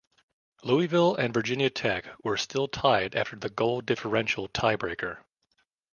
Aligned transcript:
Louisville 0.63 1.13
and 1.15 1.31
Virginia 1.31 1.69
Tech 1.69 2.05
were 2.23 2.35
still 2.35 2.67
tied 2.67 3.13
after 3.15 3.35
the 3.35 3.51
goal 3.51 3.81
differential 3.81 4.49
tiebreaker. 4.49 5.19